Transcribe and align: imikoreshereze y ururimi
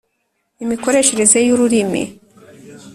imikoreshereze 0.63 1.37
y 1.47 1.49
ururimi 1.55 2.03